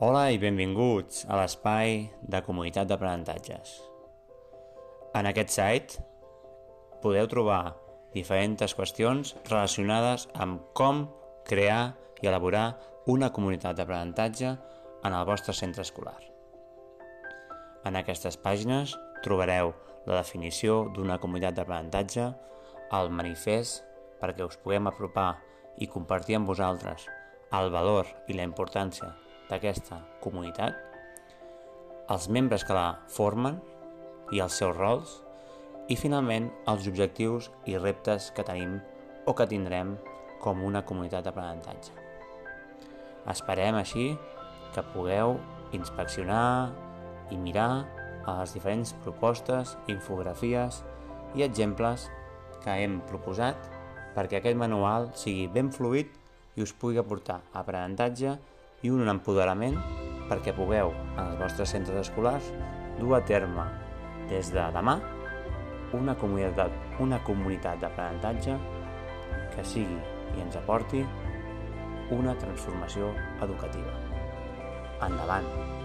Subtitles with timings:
[0.00, 3.74] Hola i benvinguts a l'espai de comunitat d'aprenentatges.
[5.12, 6.00] En aquest site
[7.02, 7.74] podeu trobar
[8.14, 11.04] diferents qüestions relacionades amb com
[11.44, 11.92] crear
[12.24, 12.64] i elaborar
[13.12, 14.54] una comunitat d'aprenentatge
[15.04, 16.16] en el vostre centre escolar.
[17.84, 19.76] En aquestes pàgines trobareu
[20.08, 22.30] la definició d'una comunitat d'aprenentatge,
[22.96, 23.84] el manifest
[24.16, 25.34] perquè us puguem apropar
[25.76, 27.04] i compartir amb vosaltres
[27.52, 29.12] el valor i la importància
[29.50, 30.76] d'aquesta comunitat,
[32.10, 33.58] els membres que la formen
[34.34, 35.18] i els seus rols,
[35.90, 38.78] i finalment els objectius i reptes que tenim
[39.26, 39.96] o que tindrem
[40.40, 41.92] com una comunitat d'aprenentatge.
[43.30, 44.12] Esperem així
[44.74, 45.36] que pugueu
[45.76, 46.70] inspeccionar
[47.30, 47.84] i mirar
[48.26, 50.80] a les diferents propostes, infografies
[51.38, 52.08] i exemples
[52.62, 53.58] que hem proposat
[54.14, 56.10] perquè aquest manual sigui ben fluid
[56.58, 58.36] i us pugui aportar aprenentatge
[58.82, 59.76] i un empoderament
[60.30, 62.52] perquè pugueu en els vostres centres escolars
[63.00, 63.66] dur a terme
[64.30, 64.98] des de demà
[65.96, 66.70] una comunitat,
[67.02, 68.56] una comunitat d'aprenentatge
[69.56, 69.98] que sigui
[70.36, 71.02] i ens aporti
[72.14, 73.98] una transformació educativa.
[75.06, 75.79] Endavant!